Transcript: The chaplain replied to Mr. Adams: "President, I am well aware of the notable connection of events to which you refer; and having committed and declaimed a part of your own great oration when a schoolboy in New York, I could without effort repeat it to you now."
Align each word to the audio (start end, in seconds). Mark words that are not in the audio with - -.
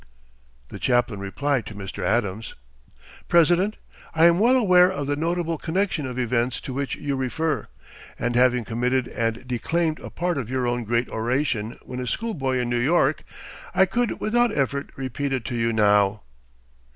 The 0.69 0.79
chaplain 0.79 1.19
replied 1.19 1.67
to 1.67 1.75
Mr. 1.75 2.01
Adams: 2.03 2.55
"President, 3.27 3.77
I 4.15 4.25
am 4.25 4.39
well 4.39 4.55
aware 4.55 4.91
of 4.91 5.05
the 5.05 5.15
notable 5.15 5.59
connection 5.59 6.07
of 6.07 6.17
events 6.17 6.59
to 6.61 6.73
which 6.73 6.95
you 6.95 7.15
refer; 7.15 7.67
and 8.17 8.35
having 8.35 8.63
committed 8.65 9.07
and 9.09 9.47
declaimed 9.47 9.99
a 9.99 10.09
part 10.09 10.39
of 10.39 10.49
your 10.49 10.65
own 10.65 10.85
great 10.85 11.07
oration 11.09 11.77
when 11.83 11.99
a 11.99 12.07
schoolboy 12.07 12.57
in 12.57 12.67
New 12.67 12.79
York, 12.79 13.23
I 13.75 13.85
could 13.85 14.19
without 14.19 14.51
effort 14.57 14.89
repeat 14.95 15.33
it 15.33 15.45
to 15.45 15.55
you 15.55 15.71
now." 15.71 16.23